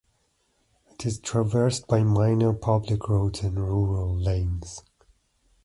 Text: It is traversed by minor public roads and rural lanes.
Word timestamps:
It 0.91 1.05
is 1.05 1.19
traversed 1.19 1.87
by 1.87 2.01
minor 2.01 2.53
public 2.53 3.07
roads 3.07 3.43
and 3.43 3.55
rural 3.59 4.15
lanes. 4.17 4.83